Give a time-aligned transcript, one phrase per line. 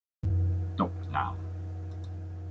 [0.75, 1.31] 毒男